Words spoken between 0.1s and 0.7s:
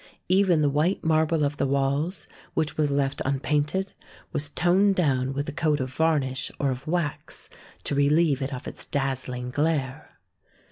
Even the